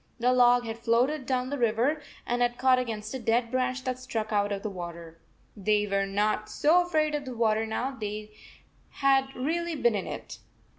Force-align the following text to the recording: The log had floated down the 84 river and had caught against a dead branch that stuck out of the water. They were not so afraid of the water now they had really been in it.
The 0.19 0.33
log 0.33 0.65
had 0.65 0.79
floated 0.79 1.27
down 1.27 1.51
the 1.51 1.63
84 1.63 1.69
river 1.85 2.01
and 2.25 2.41
had 2.41 2.57
caught 2.57 2.79
against 2.79 3.13
a 3.13 3.19
dead 3.19 3.51
branch 3.51 3.83
that 3.83 3.99
stuck 3.99 4.33
out 4.33 4.51
of 4.51 4.63
the 4.63 4.69
water. 4.71 5.19
They 5.55 5.85
were 5.85 6.07
not 6.07 6.49
so 6.49 6.83
afraid 6.83 7.13
of 7.13 7.23
the 7.25 7.35
water 7.35 7.67
now 7.67 7.91
they 7.91 8.31
had 8.89 9.27
really 9.35 9.75
been 9.75 9.93
in 9.93 10.07
it. 10.07 10.39